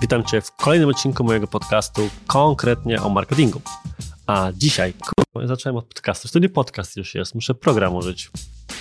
[0.00, 3.60] Witam Cię w kolejnym odcinku mojego podcastu konkretnie o marketingu.
[4.26, 6.28] A dzisiaj, kurwa, zacząłem od podcastu.
[6.28, 8.30] To nie podcast już jest, muszę program użyć.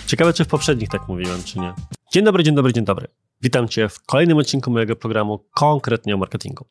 [0.08, 1.74] Ciekawe, czy w poprzednich tak mówiłem, czy nie.
[2.14, 3.08] Dzień dobry, dzień dobry, dzień dobry.
[3.42, 6.66] Witam Cię w kolejnym odcinku mojego programu konkretnie o marketingu.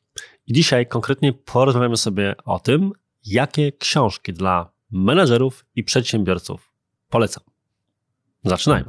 [0.47, 2.93] I dzisiaj konkretnie porozmawiamy sobie o tym,
[3.27, 6.73] jakie książki dla menedżerów i przedsiębiorców
[7.11, 7.45] polecam.
[8.45, 8.87] Zaczynajmy.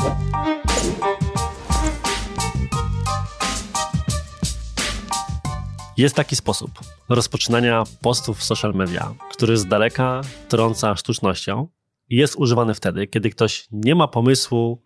[5.98, 6.72] Jest taki sposób
[7.10, 11.68] rozpoczynania postów w social media, który z daleka trąca sztucznością
[12.10, 14.82] i jest używany wtedy, kiedy ktoś nie ma pomysłu,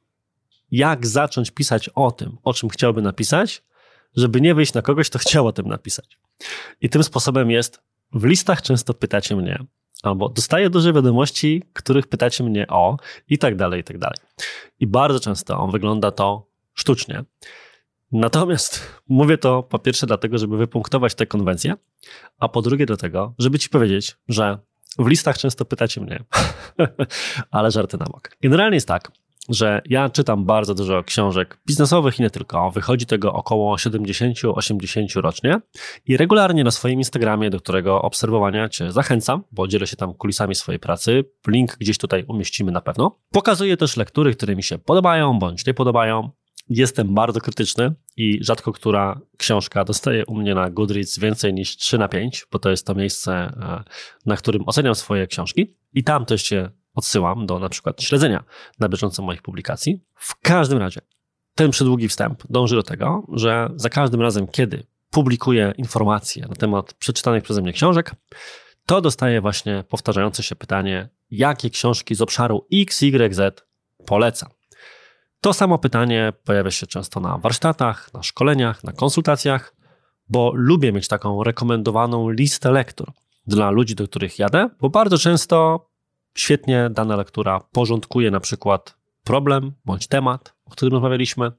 [0.71, 3.63] jak zacząć pisać o tym, o czym chciałby napisać,
[4.15, 6.17] żeby nie wyjść na kogoś, kto chciał o tym napisać.
[6.81, 7.81] I tym sposobem jest,
[8.13, 9.63] w listach często pytacie mnie,
[10.03, 12.97] albo dostaję duże wiadomości, których pytacie mnie o
[13.29, 14.17] i tak dalej, i tak dalej.
[14.79, 17.23] I bardzo często wygląda to sztucznie.
[18.11, 21.75] Natomiast mówię to po pierwsze dlatego, żeby wypunktować tę konwencję,
[22.39, 24.57] a po drugie do tego, żeby ci powiedzieć, że
[24.99, 26.23] w listach często pytacie mnie,
[27.51, 28.29] ale żarty na bok.
[28.41, 29.11] Generalnie jest tak,
[29.49, 32.71] że ja czytam bardzo dużo książek biznesowych i nie tylko.
[32.71, 35.59] Wychodzi tego około 70-80 rocznie
[36.05, 40.55] i regularnie na swoim Instagramie, do którego obserwowania Cię zachęcam, bo dzielę się tam kulisami
[40.55, 41.23] swojej pracy.
[41.47, 43.19] Link gdzieś tutaj umieścimy na pewno.
[43.31, 46.29] Pokazuję też lektury, które mi się podobają bądź nie podobają
[46.69, 51.97] jestem bardzo krytyczny i rzadko która książka dostaje u mnie na Goodreads więcej niż 3
[51.97, 53.83] na 5, bo to jest to miejsce, e,
[54.25, 58.43] na którym oceniam swoje książki i tam też się odsyłam do na przykład śledzenia
[58.79, 60.03] na bieżąco moich publikacji.
[60.15, 61.01] W każdym razie
[61.55, 66.93] ten przydługi wstęp dąży do tego, że za każdym razem, kiedy publikuję informacje na temat
[66.93, 68.15] przeczytanych przeze mnie książek,
[68.85, 73.39] to dostaję właśnie powtarzające się pytanie, jakie książki z obszaru XYZ
[74.05, 74.49] polecam.
[75.41, 79.75] To samo pytanie pojawia się często na warsztatach, na szkoleniach, na konsultacjach,
[80.29, 83.11] bo lubię mieć taką rekomendowaną listę lektur
[83.47, 85.87] dla ludzi, do których jadę, bo bardzo często
[86.37, 91.51] świetnie dana lektura porządkuje na przykład problem bądź temat, o którym rozmawialiśmy,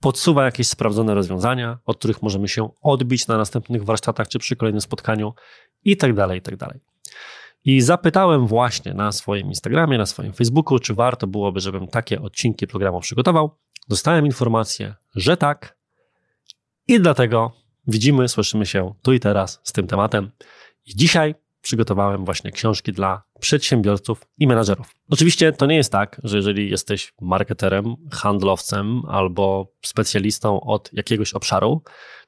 [0.00, 4.80] podsuwa jakieś sprawdzone rozwiązania, od których możemy się odbić na następnych warsztatach czy przy kolejnym
[4.80, 5.34] spotkaniu
[5.84, 6.40] i tak dalej,
[7.64, 12.66] i zapytałem właśnie na swoim Instagramie, na swoim Facebooku, czy warto byłoby, żebym takie odcinki
[12.66, 13.58] programu przygotował.
[13.88, 15.78] Dostałem informację, że tak.
[16.88, 17.52] I dlatego
[17.86, 20.30] widzimy, słyszymy się tu i teraz z tym tematem.
[20.86, 24.94] I dzisiaj przygotowałem właśnie książki dla przedsiębiorców i menadżerów.
[25.10, 31.82] Oczywiście to nie jest tak, że jeżeli jesteś marketerem, handlowcem albo specjalistą od jakiegoś obszaru,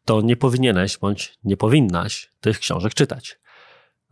[0.04, 3.38] to nie powinieneś bądź nie powinnaś tych książek czytać.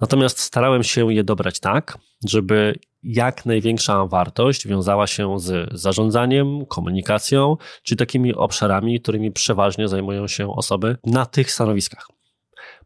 [0.01, 7.57] Natomiast starałem się je dobrać tak, żeby jak największa wartość wiązała się z zarządzaniem, komunikacją,
[7.83, 12.09] czy takimi obszarami, którymi przeważnie zajmują się osoby na tych stanowiskach.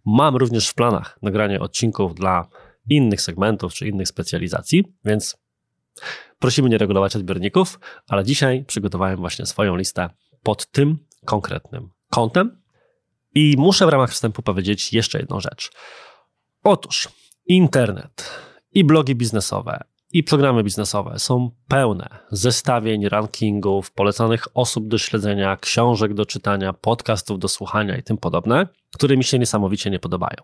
[0.06, 2.48] Mam również w planach nagranie odcinków dla
[2.90, 5.36] innych segmentów czy innych specjalizacji, więc
[6.38, 10.10] prosimy nie regulować odbiorników, ale dzisiaj przygotowałem właśnie swoją listę
[10.42, 12.62] pod tym konkretnym kątem.
[13.34, 15.70] I muszę w ramach wstępu powiedzieć jeszcze jedną rzecz.
[16.64, 17.08] Otóż
[17.46, 18.30] internet
[18.72, 26.14] i blogi biznesowe i programy biznesowe są pełne zestawień, rankingów, polecanych osób do śledzenia, książek
[26.14, 30.36] do czytania, podcastów do słuchania i tym podobne, które mi się niesamowicie nie podobają.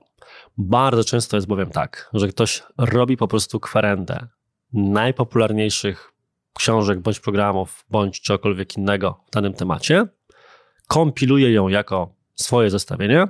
[0.58, 4.26] Bardzo często jest bowiem tak, że ktoś robi po prostu kwerendę
[4.72, 6.12] najpopularniejszych
[6.54, 10.06] książek bądź programów, bądź czegokolwiek innego w danym temacie,
[10.88, 13.26] kompiluje ją jako swoje zestawienie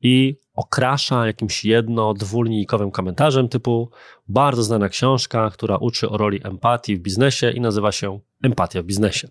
[0.00, 3.90] i okrasza jakimś jedno, dwulinijkowym komentarzem typu
[4.28, 8.84] bardzo znana książka, która uczy o roli empatii w biznesie i nazywa się Empatia w
[8.84, 9.28] biznesie.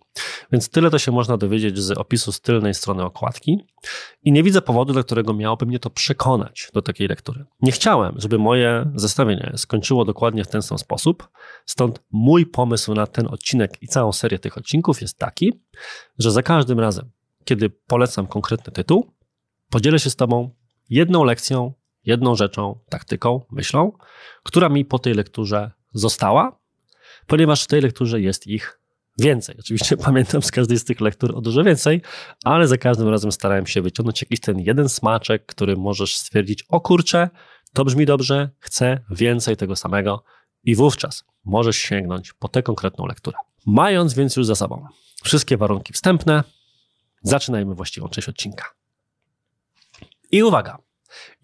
[0.51, 3.57] Więc tyle to się można dowiedzieć z opisu z tylnej strony okładki
[4.24, 7.45] i nie widzę powodu, dla którego miałoby mnie to przekonać do takiej lektury.
[7.62, 11.30] Nie chciałem, żeby moje zestawienie skończyło dokładnie w ten sam sposób,
[11.66, 15.53] stąd mój pomysł na ten odcinek i całą serię tych odcinków jest taki,
[16.19, 17.12] że za każdym razem,
[17.46, 19.12] kiedy polecam konkretny tytuł,
[19.70, 20.50] podzielę się z Tobą
[20.90, 21.74] jedną lekcją,
[22.06, 23.92] jedną rzeczą, taktyką, myślą,
[24.44, 26.60] która mi po tej lekturze została,
[27.28, 28.80] ponieważ w tej lekturze jest ich
[29.19, 29.56] więcej.
[29.60, 32.01] Oczywiście pamiętam z każdej z tych lektur o dużo więcej,
[32.44, 36.81] ale za każdym razem starałem się wyciągnąć jakiś ten jeden smaczek, który możesz stwierdzić, o
[36.81, 37.30] kurczę,
[37.74, 40.24] to brzmi dobrze, chcę więcej tego samego
[40.63, 43.38] i wówczas możesz sięgnąć po tę konkretną lekturę.
[43.66, 44.86] Mając więc już za sobą
[45.24, 46.44] wszystkie warunki wstępne,
[47.24, 48.66] zaczynajmy właściwą część odcinka.
[50.31, 50.78] I uwaga,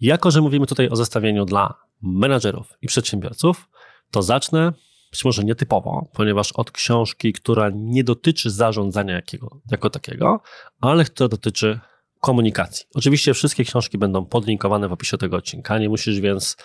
[0.00, 3.68] jako że mówimy tutaj o zestawieniu dla menadżerów i przedsiębiorców,
[4.10, 4.72] to zacznę
[5.10, 10.40] być może nietypowo, ponieważ od książki, która nie dotyczy zarządzania jakiego, jako takiego,
[10.80, 11.80] ale która dotyczy
[12.20, 12.86] komunikacji.
[12.94, 16.56] Oczywiście wszystkie książki będą podlinkowane w opisie tego odcinka, nie musisz więc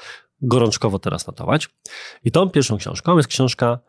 [0.41, 1.69] gorączkowo teraz notować.
[2.23, 3.79] I tą pierwszą książką jest książka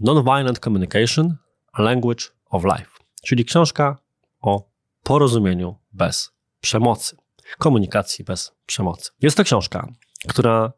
[0.00, 1.36] Nonviolent Communication,
[1.72, 2.90] a Language of Life,
[3.22, 3.98] czyli książka
[4.40, 4.75] o
[5.06, 6.30] porozumieniu bez
[6.60, 7.16] przemocy,
[7.58, 9.10] komunikacji bez przemocy.
[9.22, 9.88] Jest to książka,
[10.28, 10.72] która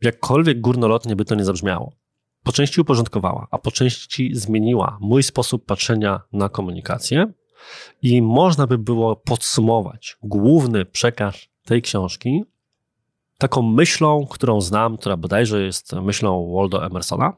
[0.00, 1.92] jakkolwiek górnolotnie by to nie zabrzmiało,
[2.42, 7.32] po części uporządkowała, a po części zmieniła mój sposób patrzenia na komunikację
[8.02, 11.34] i można by było podsumować główny przekaz
[11.64, 12.44] tej książki
[13.38, 17.32] taką myślą, którą znam, która bodajże jest myślą Waldo Emersona,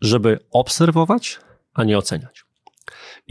[0.00, 1.38] żeby obserwować,
[1.74, 2.49] a nie oceniać.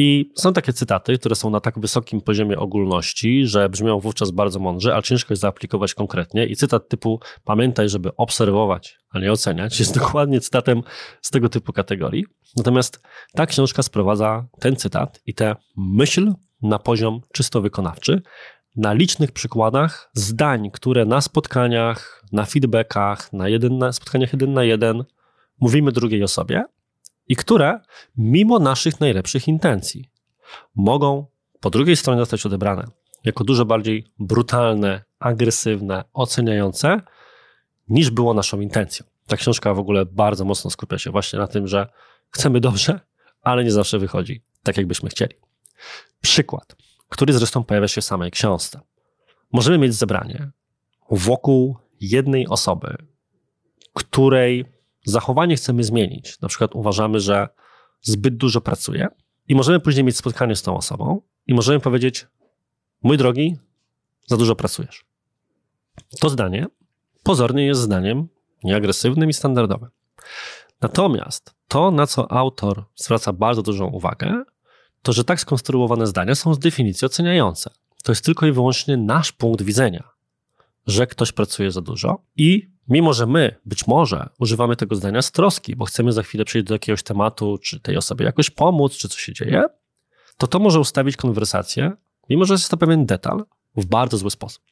[0.01, 4.59] I są takie cytaty, które są na tak wysokim poziomie ogólności, że brzmią wówczas bardzo
[4.59, 6.45] mądrze, a ciężko jest zaaplikować konkretnie.
[6.45, 10.81] I cytat typu pamiętaj, żeby obserwować, a nie oceniać, jest dokładnie cytatem
[11.21, 12.25] z tego typu kategorii.
[12.57, 13.01] Natomiast
[13.33, 18.21] ta książka sprowadza ten cytat i tę myśl na poziom czysto wykonawczy,
[18.75, 24.63] na licznych przykładach zdań, które na spotkaniach, na feedbackach, na, jeden, na spotkaniach jeden na
[24.63, 25.03] jeden
[25.61, 26.63] mówimy drugiej osobie,
[27.29, 27.79] i które,
[28.17, 30.09] mimo naszych najlepszych intencji,
[30.75, 31.25] mogą
[31.59, 32.87] po drugiej stronie zostać odebrane
[33.23, 37.01] jako dużo bardziej brutalne, agresywne, oceniające,
[37.89, 39.05] niż było naszą intencją.
[39.27, 41.87] Ta książka w ogóle bardzo mocno skupia się właśnie na tym, że
[42.29, 42.99] chcemy dobrze,
[43.41, 45.35] ale nie zawsze wychodzi tak, jakbyśmy chcieli.
[46.21, 46.75] Przykład,
[47.09, 48.79] który zresztą pojawia się w samej książce.
[49.51, 50.51] Możemy mieć zebranie
[51.11, 52.97] wokół jednej osoby,
[53.93, 54.65] której
[55.05, 56.41] zachowanie chcemy zmienić.
[56.41, 57.49] Na przykład uważamy, że
[58.01, 59.07] zbyt dużo pracuje
[59.47, 62.27] i możemy później mieć spotkanie z tą osobą i możemy powiedzieć:
[63.03, 63.57] Mój drogi,
[64.27, 65.05] za dużo pracujesz.
[66.19, 66.67] To zdanie
[67.23, 68.27] pozornie jest zdaniem
[68.63, 69.89] nieagresywnym i standardowym.
[70.81, 74.43] Natomiast to, na co autor zwraca bardzo dużą uwagę,
[75.01, 77.69] to że tak skonstruowane zdania są z definicji oceniające.
[78.03, 80.09] To jest tylko i wyłącznie nasz punkt widzenia,
[80.87, 85.31] że ktoś pracuje za dużo i mimo że my być może używamy tego zdania z
[85.31, 89.09] troski, bo chcemy za chwilę przejść do jakiegoś tematu, czy tej osobie jakoś pomóc, czy
[89.09, 89.63] co się dzieje,
[90.37, 91.91] to to może ustawić konwersację,
[92.29, 93.45] mimo że jest to pewien detal,
[93.75, 94.63] w bardzo zły sposób.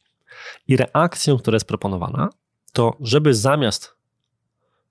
[0.68, 2.30] I reakcją, która jest proponowana,
[2.74, 3.96] to żeby zamiast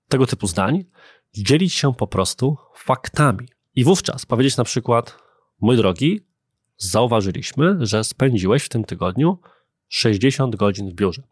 [0.07, 0.85] tego typu zdań
[1.33, 3.47] dzielić się po prostu faktami.
[3.75, 5.17] I wówczas powiedzieć na przykład,
[5.61, 6.21] mój drogi,
[6.77, 9.39] zauważyliśmy, że spędziłeś w tym tygodniu
[9.87, 11.23] 60 godzin w biurze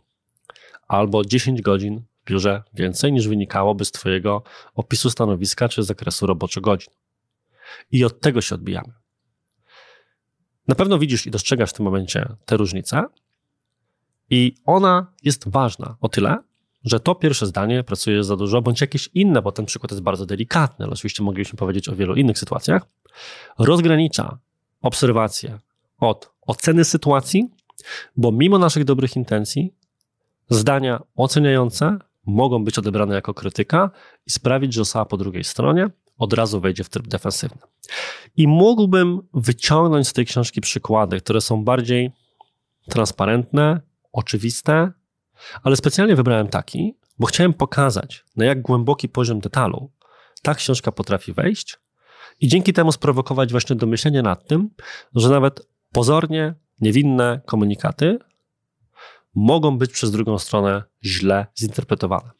[0.88, 4.44] albo 10 godzin w biurze więcej niż wynikałoby z Twojego
[4.75, 6.94] opisu stanowiska czy zakresu roboczo godzin.
[7.92, 8.94] I od tego się odbijamy.
[10.68, 13.04] Na pewno widzisz i dostrzegasz w tym momencie tę różnicę,
[14.30, 16.38] i ona jest ważna o tyle,
[16.84, 20.25] że to pierwsze zdanie pracuje za dużo, bądź jakieś inne, bo ten przykład jest bardzo
[20.25, 22.86] delikatny, ale oczywiście moglibyśmy powiedzieć o wielu innych sytuacjach,
[23.60, 24.38] rozgranicza
[24.81, 25.60] obserwację
[26.00, 27.50] od oceny sytuacji,
[28.18, 29.74] bo mimo naszych dobrych intencji
[30.50, 33.92] Zdania oceniające mogą być odebrane jako krytyka
[34.27, 37.62] i sprawić, że osoba po drugiej stronie od razu wejdzie w tryb defensywny.
[38.38, 42.12] I mógłbym wyciągnąć z tej książki przykłady, które są bardziej
[42.89, 43.81] transparentne,
[44.12, 44.92] oczywiste,
[45.63, 49.92] ale specjalnie wybrałem taki, bo chciałem pokazać, na jak głęboki poziom detalu
[50.42, 51.80] ta książka potrafi wejść
[52.39, 54.69] i dzięki temu sprowokować właśnie do myślenia nad tym,
[55.15, 58.19] że nawet pozornie niewinne komunikaty
[59.35, 62.31] mogą być przez drugą stronę źle zinterpretowane.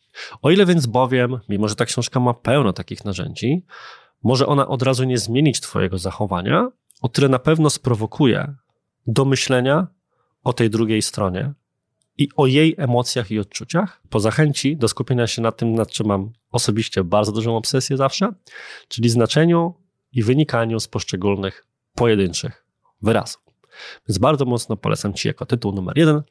[0.42, 3.66] O ile więc bowiem, mimo że ta książka ma pełno takich narzędzi,
[4.24, 6.70] może ona od razu nie zmienić Twojego zachowania,
[7.02, 8.56] o tyle na pewno sprowokuje
[9.08, 9.88] do myślenia
[10.44, 11.54] o tej drugiej stronie
[12.18, 16.08] i o jej emocjach i odczuciach, po zachęci do skupienia się na tym, nad czym
[16.08, 18.34] mam osobiście bardzo dużą obsesję zawsze,
[18.88, 19.74] czyli znaczeniu
[20.12, 22.66] i wynikaniu z poszczególnych pojedynczych
[23.02, 23.45] wyrazów.
[24.08, 26.22] Więc bardzo mocno polecam Ci jako tytuł numer jeden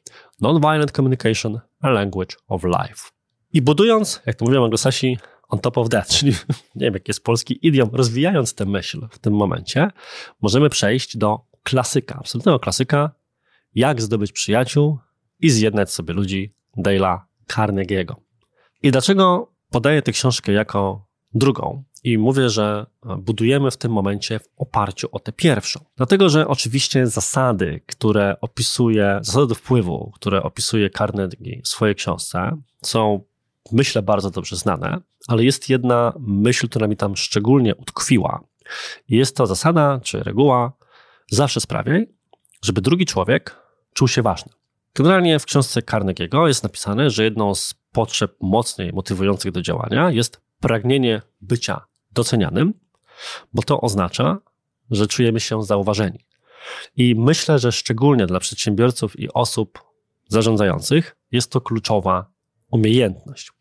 [0.41, 3.09] Nonviolent Communication, a Language of Life.
[3.53, 6.31] I budując, jak to mówią anglosasi, on top of that, czyli
[6.75, 9.89] nie wiem, jaki jest polski idiom, rozwijając tę myśl w tym momencie,
[10.41, 13.11] możemy przejść do klasyka, absolutnego klasyka,
[13.75, 14.99] jak zdobyć przyjaciół
[15.39, 18.15] i zjednać sobie ludzi Dale'a Carnegie'ego.
[18.83, 21.83] I dlaczego podaję tę książkę jako drugą?
[22.05, 22.85] I mówię, że
[23.17, 25.79] budujemy w tym momencie w oparciu o tę pierwszą.
[25.97, 33.23] Dlatego, że oczywiście zasady, które opisuje, zasady wpływu, które opisuje Carnegie w swojej książce, są
[33.71, 34.97] myślę bardzo dobrze znane,
[35.27, 38.43] ale jest jedna myśl, która mi tam szczególnie utkwiła.
[39.09, 40.73] Jest to zasada czy reguła,
[41.31, 42.07] zawsze sprawiaj,
[42.63, 43.55] żeby drugi człowiek
[43.93, 44.51] czuł się ważny.
[44.95, 50.41] Generalnie w książce Carnegie'ego jest napisane, że jedną z potrzeb mocniej motywujących do działania jest
[50.59, 51.85] pragnienie bycia
[52.15, 52.73] docenianym,
[53.53, 54.37] bo to oznacza,
[54.91, 56.25] że czujemy się zauważeni.
[56.97, 59.79] I myślę, że szczególnie dla przedsiębiorców i osób
[60.27, 62.25] zarządzających jest to kluczowa
[62.71, 63.51] umiejętność.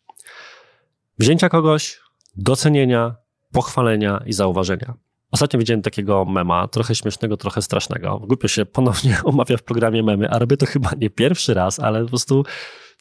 [1.19, 2.01] Wzięcia kogoś,
[2.37, 3.15] docenienia,
[3.53, 4.95] pochwalenia i zauważenia.
[5.31, 8.19] Ostatnio widziałem takiego mema, trochę śmiesznego, trochę strasznego.
[8.19, 12.03] Głupio się ponownie omawia w programie memy, a robię to chyba nie pierwszy raz, ale
[12.03, 12.45] po prostu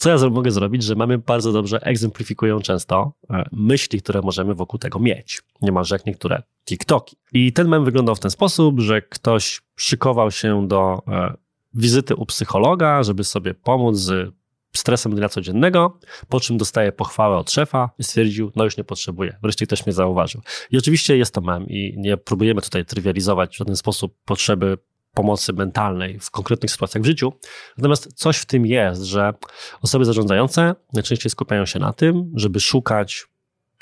[0.04, 4.80] co ja mogę zrobić, że mamy bardzo dobrze egzemplifikują często e, myśli, które możemy wokół
[4.80, 5.42] tego mieć.
[5.62, 7.16] Niemalże jak niektóre TikToki.
[7.34, 11.34] I ten mem wyglądał w ten sposób, że ktoś szykował się do e,
[11.74, 14.34] wizyty u psychologa, żeby sobie pomóc z
[14.76, 19.38] stresem dnia codziennego, po czym dostaje pochwałę od szefa i stwierdził, no już nie potrzebuję.
[19.44, 20.42] Wreszcie ktoś mnie zauważył.
[20.72, 24.78] I oczywiście jest to mem i nie próbujemy tutaj trywializować w żaden sposób potrzeby
[25.14, 27.34] pomocy mentalnej w konkretnych sytuacjach w życiu.
[27.78, 29.34] Natomiast coś w tym jest, że
[29.82, 33.28] osoby zarządzające najczęściej skupiają się na tym, żeby szukać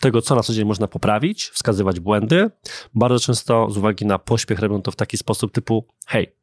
[0.02, 2.52] tego, co na co dzień można poprawić, wskazywać błędy.
[2.96, 6.36] Bardzo często z uwagi na pośpiech robią to w taki sposób typu hej,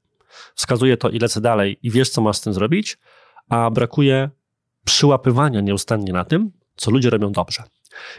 [0.55, 2.99] wskazuję to i lecę dalej i wiesz, co masz z tym zrobić,
[3.49, 4.31] a brakuje
[4.85, 7.63] przyłapywania nieustannie na tym, co ludzie robią dobrze.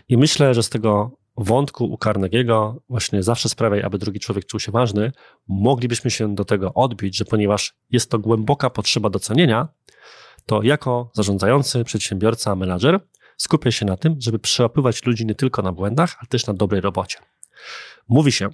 [0.10, 4.60] I myślę, że z tego wątku u Carnegie'ego właśnie zawsze sprawiaj, aby drugi człowiek czuł
[4.60, 5.12] się ważny,
[5.48, 9.68] moglibyśmy się do tego odbić, że ponieważ jest to głęboka potrzeba docenienia,
[10.46, 13.00] to jako zarządzający, przedsiębiorca, menadżer
[13.38, 16.82] skupię się na tym, żeby przełapywać ludzi nie tylko na błędach, ale też na dobrej
[16.82, 17.20] robocie.
[18.10, 18.50] Mówi się,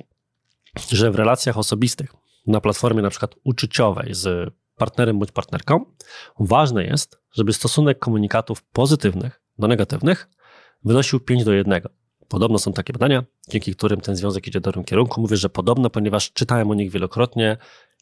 [0.91, 2.13] że w relacjach osobistych,
[2.47, 5.85] na platformie na przykład uczuciowej z partnerem bądź partnerką,
[6.39, 10.29] ważne jest, żeby stosunek komunikatów pozytywnych do negatywnych
[10.83, 11.81] wynosił 5 do 1.
[12.27, 15.21] Podobno są takie badania, dzięki którym ten związek idzie w dobrym kierunku.
[15.21, 17.57] Mówię, że podobno, ponieważ czytałem o nich wielokrotnie,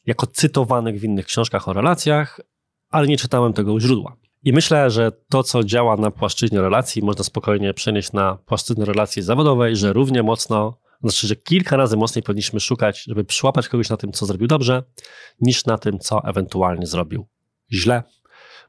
[0.05, 2.39] jako cytowanych w innych książkach o relacjach,
[2.89, 4.15] ale nie czytałem tego u źródła.
[4.43, 9.21] I myślę, że to, co działa na płaszczyźnie relacji, można spokojnie przenieść na płaszczyznę relacji
[9.21, 13.97] zawodowej, że równie mocno, znaczy, że kilka razy mocniej powinniśmy szukać, żeby przyłapać kogoś na
[13.97, 14.83] tym, co zrobił dobrze,
[15.41, 17.27] niż na tym, co ewentualnie zrobił
[17.71, 18.03] źle,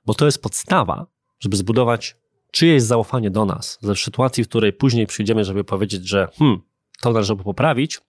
[0.06, 1.06] bo to jest podstawa,
[1.40, 2.16] żeby zbudować
[2.54, 6.60] czyjeś zaufanie do nas, ze sytuacji, w której później przyjdziemy, żeby powiedzieć, że hmm,
[7.00, 8.00] to należy poprawić,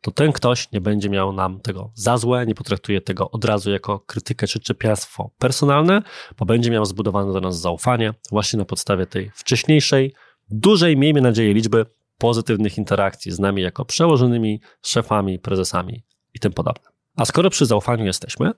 [0.00, 3.70] to ten ktoś nie będzie miał nam tego za złe, nie potraktuje tego od razu
[3.70, 6.02] jako krytykę czy czepiastwo personalne,
[6.38, 10.14] bo będzie miał zbudowane do nas zaufanie właśnie na podstawie tej wcześniejszej,
[10.50, 11.86] dużej, miejmy nadzieję, liczby
[12.18, 16.90] pozytywnych interakcji z nami jako przełożonymi, szefami, prezesami i tym podobne.
[17.16, 18.50] A skoro przy zaufaniu jesteśmy,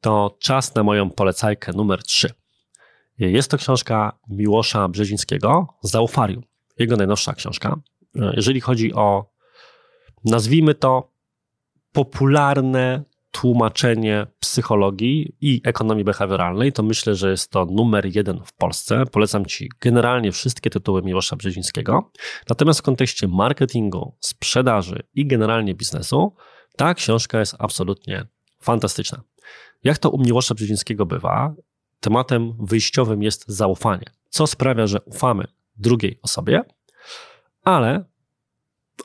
[0.00, 2.43] to czas na moją polecajkę numer 3.
[3.18, 6.42] Jest to książka Miłosza Brzezińskiego, Zaufarium.
[6.78, 7.80] Jego najnowsza książka.
[8.14, 9.30] Jeżeli chodzi o,
[10.24, 11.12] nazwijmy to,
[11.92, 19.04] popularne tłumaczenie psychologii i ekonomii behawioralnej, to myślę, że jest to numer jeden w Polsce.
[19.06, 22.10] Polecam Ci generalnie wszystkie tytuły Miłosza Brzezińskiego.
[22.48, 26.34] Natomiast w kontekście marketingu, sprzedaży i generalnie biznesu,
[26.76, 28.26] ta książka jest absolutnie
[28.60, 29.22] fantastyczna.
[29.84, 31.54] Jak to u Miłosza Brzezińskiego bywa,
[32.04, 35.44] tematem wyjściowym jest zaufanie, co sprawia, że ufamy
[35.76, 36.62] drugiej osobie,
[37.62, 38.04] ale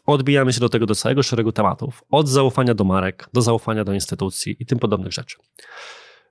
[0.05, 3.93] odbijamy się do tego do całego szeregu tematów, od zaufania do marek, do zaufania do
[3.93, 5.37] instytucji i tym podobnych rzeczy.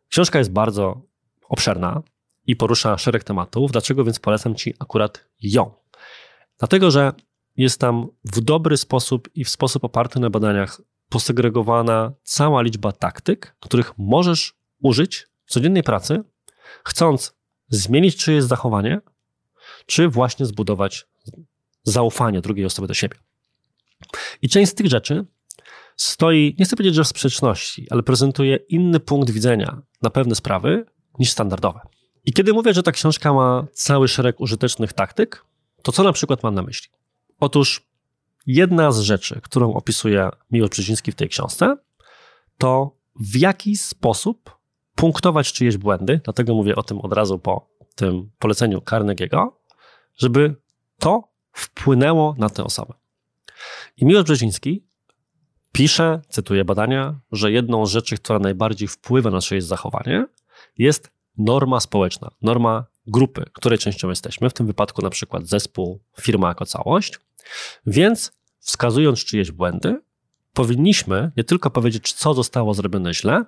[0.08, 1.02] Książka jest bardzo
[1.48, 2.02] obszerna
[2.46, 3.72] i porusza szereg tematów.
[3.72, 5.70] Dlaczego więc polecam Ci akurat ją?
[6.58, 7.12] Dlatego, że
[7.56, 13.56] jest tam w dobry sposób i w sposób oparty na badaniach posegregowana cała liczba taktyk,
[13.60, 16.24] których możesz użyć w codziennej pracy,
[16.84, 17.36] chcąc
[17.68, 19.00] zmienić czyjeś zachowanie,
[19.86, 21.06] czy właśnie zbudować
[21.82, 23.16] zaufanie drugiej osoby do siebie.
[24.42, 25.26] I część z tych rzeczy
[25.96, 30.86] stoi, nie chcę powiedzieć, że w sprzeczności, ale prezentuje inny punkt widzenia na pewne sprawy
[31.18, 31.80] niż standardowe.
[32.24, 35.44] I kiedy mówię, że ta książka ma cały szereg użytecznych taktyk,
[35.82, 36.90] to co na przykład mam na myśli?
[37.40, 37.86] Otóż
[38.46, 41.76] jedna z rzeczy, którą opisuje Miłosz Brzeziński w tej książce,
[42.58, 44.57] to w jaki sposób
[44.98, 49.48] punktować czyjeś błędy, dlatego mówię o tym od razu po tym poleceniu Carnegie'ego,
[50.16, 50.54] żeby
[50.98, 52.94] to wpłynęło na tę osobę.
[53.96, 54.84] I Miłosz Brzeziński
[55.72, 60.26] pisze, cytuję badania, że jedną z rzeczy, która najbardziej wpływa na czyjeś zachowanie,
[60.78, 66.48] jest norma społeczna, norma grupy, której częścią jesteśmy, w tym wypadku na przykład zespół, firma
[66.48, 67.18] jako całość.
[67.86, 70.00] Więc wskazując czyjeś błędy,
[70.52, 73.44] powinniśmy nie tylko powiedzieć, co zostało zrobione źle,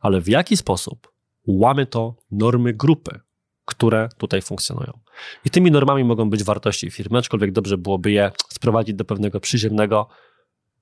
[0.00, 1.12] ale w jaki sposób
[1.46, 3.20] łamy to normy grupy,
[3.64, 5.00] które tutaj funkcjonują.
[5.44, 10.08] I tymi normami mogą być wartości firmy, aczkolwiek dobrze byłoby je sprowadzić do pewnego przyziemnego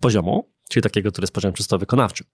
[0.00, 2.24] poziomu, czyli takiego, który jest poziom czysto wykonawczy.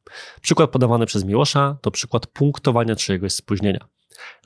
[0.41, 3.89] Przykład podawany przez Miłosza to przykład punktowania czyjegoś spóźnienia.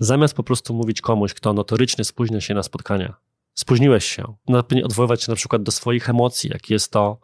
[0.00, 3.14] Zamiast po prostu mówić komuś, kto notorycznie spóźnia się na spotkania,
[3.54, 4.36] spóźniłeś się,
[4.84, 7.18] odwoływać się na przykład do swoich emocji, jak jest to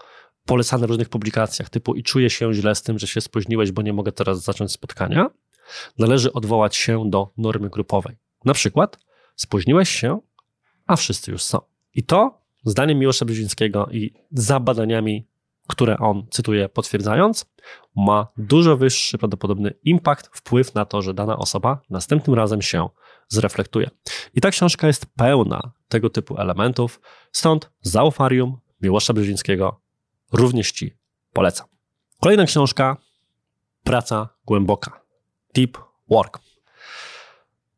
[0.49, 3.83] polecane w różnych publikacjach, typu i czuję się źle z tym, że się spóźniłeś, bo
[3.83, 5.31] nie mogę teraz zacząć spotkania,
[5.99, 8.17] należy odwołać się do normy grupowej.
[8.45, 8.99] Na przykład
[9.37, 10.21] spóźniłeś się,
[10.87, 11.59] a wszyscy już są.
[11.95, 15.26] I to, zdaniem Miłosza Brzezińskiego i za badaniami,
[15.69, 17.47] które on cytuje potwierdzając,
[17.97, 22.88] ma dużo wyższy prawdopodobny impact, wpływ na to, że dana osoba następnym razem się
[23.28, 23.90] zreflektuje.
[24.35, 27.00] I ta książka jest pełna tego typu elementów,
[27.33, 29.88] stąd zaufarium Miłosza Brzezińskiego
[30.32, 30.97] również Ci
[31.32, 31.66] polecam.
[32.20, 32.97] Kolejna książka,
[33.85, 35.00] Praca Głęboka,
[35.54, 35.78] Deep
[36.11, 36.38] Work.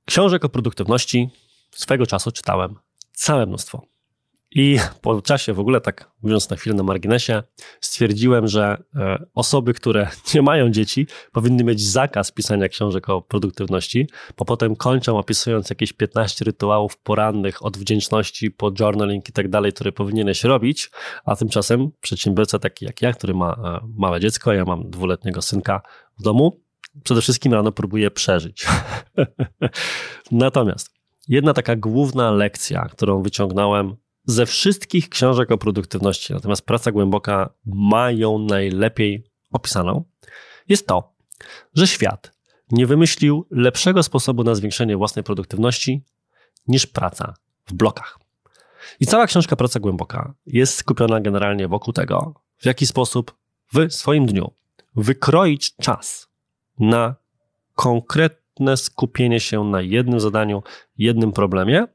[0.04, 1.30] Książek o produktywności
[1.70, 2.78] swego czasu czytałem
[3.12, 3.82] całe mnóstwo.
[4.54, 7.42] I po czasie, w ogóle tak mówiąc na chwilę na marginesie,
[7.80, 14.08] stwierdziłem, że e, osoby, które nie mają dzieci, powinny mieć zakaz pisania książek o produktywności,
[14.38, 19.72] bo potem kończą opisując jakieś 15 rytuałów porannych od wdzięczności po journaling i tak dalej,
[19.72, 20.90] które powinieneś robić,
[21.24, 25.82] a tymczasem przedsiębiorca taki jak ja, który ma e, małe dziecko, ja mam dwuletniego synka
[26.18, 26.60] w domu,
[27.04, 28.66] przede wszystkim rano próbuje przeżyć.
[30.30, 30.94] Natomiast
[31.28, 33.96] jedna taka główna lekcja, którą wyciągnąłem
[34.30, 40.04] ze wszystkich książek o produktywności, natomiast praca głęboka ma ją najlepiej opisaną,
[40.68, 41.12] jest to,
[41.74, 42.32] że świat
[42.70, 46.04] nie wymyślił lepszego sposobu na zwiększenie własnej produktywności
[46.68, 47.34] niż praca
[47.66, 48.18] w blokach.
[49.00, 53.34] I cała książka Praca Głęboka jest skupiona generalnie wokół tego, w jaki sposób
[53.74, 54.50] w swoim dniu
[54.96, 56.28] wykroić czas
[56.78, 57.14] na
[57.74, 60.62] konkretne skupienie się na jednym zadaniu,
[60.98, 61.86] jednym problemie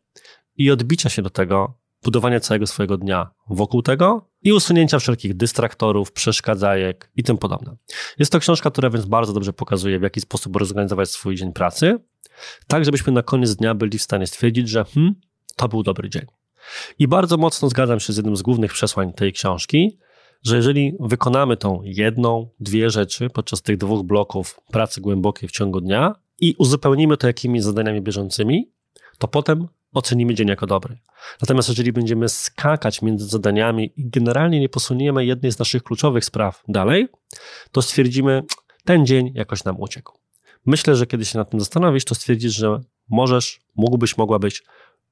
[0.58, 6.12] i odbicia się do tego budowania całego swojego dnia wokół tego i usunięcia wszelkich dystraktorów,
[6.12, 7.76] przeszkadzajek i tym podobne.
[8.20, 12.00] Jest to książka, która więc bardzo dobrze pokazuje, w jaki sposób rozorganizować swój dzień pracy,
[12.68, 15.16] tak żebyśmy na koniec dnia byli w stanie stwierdzić, że hmm,
[15.56, 16.26] to był dobry dzień.
[17.00, 19.98] I bardzo mocno zgadzam się z jednym z głównych przesłań tej książki,
[20.44, 25.82] że jeżeli wykonamy tą jedną, dwie rzeczy podczas tych dwóch bloków pracy głębokiej w ciągu
[25.82, 28.72] dnia i uzupełnimy to jakimiś zadaniami bieżącymi,
[29.18, 30.98] to potem ocenimy dzień jako dobry.
[31.42, 36.64] Natomiast jeżeli będziemy skakać między zadaniami i generalnie nie posuniemy jednej z naszych kluczowych spraw
[36.68, 37.08] dalej,
[37.72, 38.44] to stwierdzimy,
[38.86, 40.18] ten dzień jakoś nam uciekł.
[40.66, 44.64] Myślę, że kiedy się nad tym zastanowisz, to stwierdzisz, że możesz, mógłbyś, mogłabyś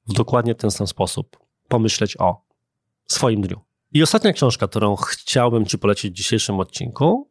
[0.06, 2.44] w dokładnie ten sam sposób pomyśleć o
[3.06, 3.60] swoim dniu.
[3.92, 7.30] I ostatnia książka, którą chciałbym Ci polecić w dzisiejszym odcinku,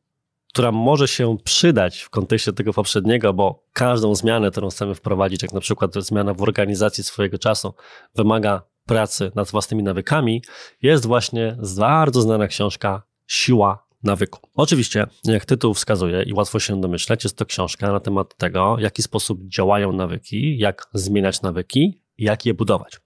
[0.53, 5.53] która może się przydać w kontekście tego poprzedniego, bo każdą zmianę, którą chcemy wprowadzić, jak
[5.53, 7.73] na przykład zmiana w organizacji swojego czasu,
[8.15, 10.43] wymaga pracy nad własnymi nawykami,
[10.81, 14.39] jest właśnie bardzo znana książka Siła nawyku.
[14.55, 18.81] Oczywiście, jak tytuł wskazuje i łatwo się domyśleć, jest to książka na temat tego, w
[18.81, 22.99] jaki sposób działają nawyki, jak zmieniać nawyki, jak je budować.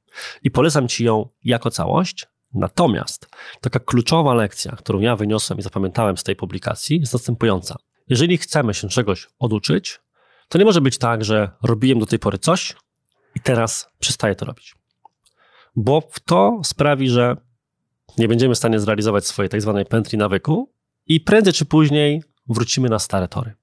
[0.44, 3.28] I polecam Ci ją jako całość, Natomiast
[3.62, 7.76] taka kluczowa lekcja, którą ja wyniosłem i zapamiętałem z tej publikacji, jest następująca.
[8.10, 10.00] Jeżeli chcemy się czegoś oduczyć,
[10.50, 12.76] to nie może być tak, że robiłem do tej pory coś
[13.36, 14.76] i teraz przestaję to robić.
[15.76, 17.38] Bo to sprawi, że
[18.17, 20.74] nie będziemy w stanie zrealizować swojej tak zwanej pętli nawyku
[21.08, 23.54] i prędzej czy później wrócimy na stare tory.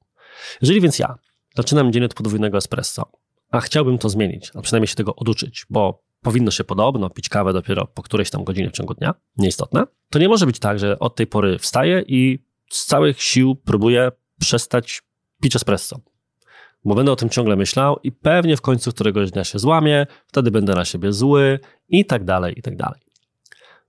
[0.62, 1.14] Jeżeli więc ja
[1.56, 3.10] zaczynam dzień od podwójnego espresso,
[3.50, 7.52] a chciałbym to zmienić, a przynajmniej się tego oduczyć, bo powinno się podobno pić kawę
[7.52, 10.98] dopiero po którejś tam godzinie w ciągu dnia, nieistotne, to nie może być tak, że
[10.98, 12.38] od tej pory wstaję i
[12.70, 15.02] z całych sił próbuję przestać
[15.42, 16.00] pić espresso.
[16.84, 20.50] Bo będę o tym ciągle myślał i pewnie w końcu któregoś dnia się złamię, wtedy
[20.50, 23.00] będę na siebie zły i tak dalej, i tak dalej.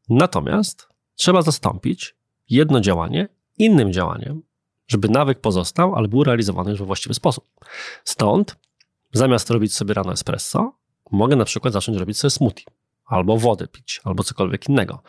[0.09, 2.15] Natomiast trzeba zastąpić
[2.49, 4.41] jedno działanie innym działaniem,
[4.87, 7.45] żeby nawyk pozostał, ale był realizowany już we właściwy sposób.
[8.03, 8.55] Stąd
[9.13, 10.73] zamiast robić sobie rano espresso,
[11.11, 12.63] mogę na przykład zacząć robić sobie smoothie,
[13.05, 15.01] albo wodę pić, albo cokolwiek innego.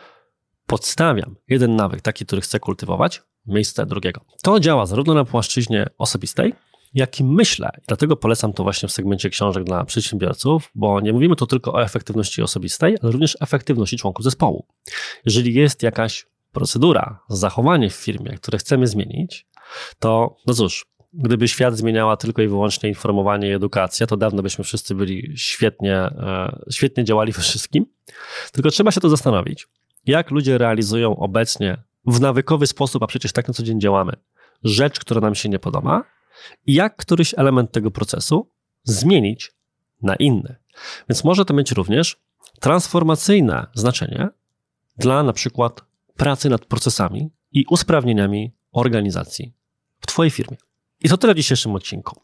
[0.66, 4.20] Podstawiam jeden nawyk, taki, który chcę kultywować, miejsce drugiego.
[4.42, 6.54] To działa zarówno na płaszczyźnie osobistej,
[6.94, 7.70] jak i myślę.
[7.87, 11.82] Dlatego polecam to właśnie w segmencie książek dla przedsiębiorców, bo nie mówimy tu tylko o
[11.82, 14.66] efektywności osobistej, ale również efektywności członków zespołu.
[15.24, 19.46] Jeżeli jest jakaś procedura, zachowanie w firmie, które chcemy zmienić,
[19.98, 24.64] to no cóż, gdyby świat zmieniała tylko i wyłącznie informowanie i edukacja, to dawno byśmy
[24.64, 27.87] wszyscy byli świetnie, e, świetnie działali we wszystkim.
[28.52, 29.68] Tylko trzeba się to zastanowić,
[30.07, 34.12] jak ludzie realizują obecnie w nawykowy sposób, a przecież tak na co dzień działamy,
[34.64, 36.05] rzecz, która nam się nie podoba,
[36.66, 38.50] i jak któryś element tego procesu
[38.85, 39.52] zmienić
[40.02, 40.57] na inny.
[41.09, 42.16] Więc może to mieć również
[42.61, 44.29] transformacyjne znaczenie
[44.98, 45.85] dla na przykład
[46.16, 49.52] pracy nad procesami i usprawnieniami organizacji
[50.00, 50.57] w Twojej firmie.
[51.00, 52.20] I to tyle w dzisiejszym odcinku.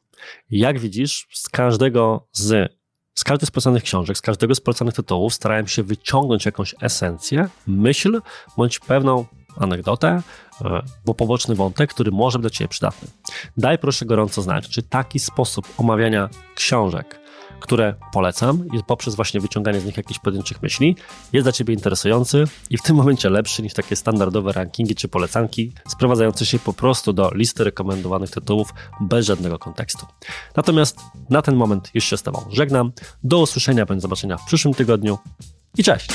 [0.51, 2.73] Jak widzisz, z każdego z,
[3.15, 7.49] z każdej z polecanych książek, z każdego z polecanych tytułów starałem się wyciągnąć jakąś esencję,
[7.67, 8.21] myśl,
[8.57, 9.25] bądź pewną
[9.57, 10.23] anegdotę,
[10.65, 13.09] e, bo poboczny wątek, który może być dla Ciebie przydatny.
[13.57, 17.21] Daj proszę gorąco znać, czy taki sposób omawiania książek,
[17.63, 20.97] które polecam i poprzez właśnie wyciąganie z nich jakichś pojedynczych myśli
[21.33, 25.73] jest dla Ciebie interesujący i w tym momencie lepszy niż takie standardowe rankingi czy polecanki
[25.89, 30.07] sprowadzające się po prostu do listy rekomendowanych tytułów bez żadnego kontekstu.
[30.57, 32.93] Natomiast na ten moment już się z Tobą żegnam.
[33.25, 35.19] Do usłyszenia, bądź zobaczenia w przyszłym tygodniu
[35.79, 36.09] i cześć!